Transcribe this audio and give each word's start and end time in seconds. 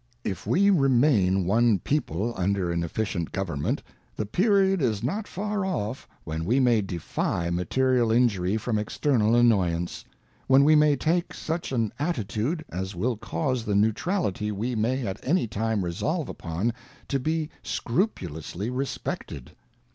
ŌĆö 0.25 0.31
If 0.31 0.47
we 0.47 0.71
remain 0.71 1.45
one 1.45 1.77
People, 1.77 2.33
under 2.35 2.71
an 2.71 2.81
efficient 2.83 3.31
government, 3.31 3.83
the 4.15 4.25
period 4.25 4.81
is 4.81 5.03
not 5.03 5.27
far 5.27 5.63
off, 5.63 6.07
when 6.23 6.43
we 6.43 6.59
may 6.59 6.81
defy 6.81 7.51
material 7.51 8.11
injury 8.11 8.57
from 8.57 8.79
external 8.79 9.35
annoyance; 9.35 10.03
when 10.47 10.63
we 10.63 10.75
may 10.75 10.95
take 10.95 11.35
such 11.35 11.71
an 11.71 11.93
atti 11.99 12.25
tude 12.27 12.65
as 12.71 12.95
will 12.95 13.15
cause 13.15 13.63
the 13.63 13.75
neutrality 13.75 14.51
we 14.51 14.73
may 14.73 15.05
at 15.05 15.19
any 15.21 15.45
time 15.45 15.85
resolve 15.85 16.29
upon 16.29 16.73
to 17.07 17.19
be 17.19 17.51
scrupulously 17.61 18.71
respected. 18.71 19.51